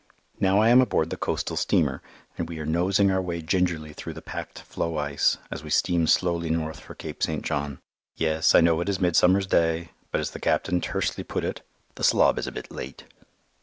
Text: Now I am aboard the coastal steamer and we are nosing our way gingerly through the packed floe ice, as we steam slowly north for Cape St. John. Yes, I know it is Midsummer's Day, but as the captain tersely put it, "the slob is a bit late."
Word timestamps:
Now 0.39 0.57
I 0.57 0.69
am 0.69 0.81
aboard 0.81 1.11
the 1.11 1.15
coastal 1.15 1.55
steamer 1.55 2.01
and 2.35 2.49
we 2.49 2.57
are 2.57 2.65
nosing 2.65 3.11
our 3.11 3.21
way 3.21 3.39
gingerly 3.39 3.93
through 3.93 4.13
the 4.15 4.21
packed 4.23 4.57
floe 4.57 4.97
ice, 4.97 5.37
as 5.51 5.63
we 5.63 5.69
steam 5.69 6.07
slowly 6.07 6.49
north 6.49 6.79
for 6.79 6.95
Cape 6.95 7.21
St. 7.21 7.45
John. 7.45 7.77
Yes, 8.15 8.55
I 8.55 8.61
know 8.61 8.81
it 8.81 8.89
is 8.89 8.99
Midsummer's 8.99 9.45
Day, 9.45 9.91
but 10.11 10.19
as 10.19 10.31
the 10.31 10.39
captain 10.39 10.81
tersely 10.81 11.23
put 11.23 11.45
it, 11.45 11.61
"the 11.93 12.03
slob 12.03 12.39
is 12.39 12.47
a 12.47 12.51
bit 12.51 12.71
late." 12.71 13.03